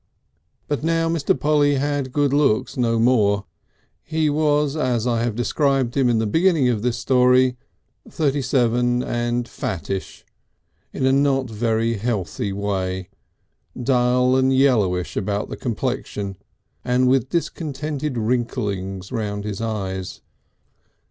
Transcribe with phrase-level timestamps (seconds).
[0.67, 1.39] But now Mr.
[1.39, 3.45] Polly had good looks no more,
[4.01, 7.55] he was as I have described him in the beginning of this story,
[8.09, 10.25] thirty seven and fattish
[10.91, 13.09] in a not very healthy way,
[13.79, 16.35] dull and yellowish about the complexion,
[16.83, 20.21] and with discontented wrinklings round his eyes.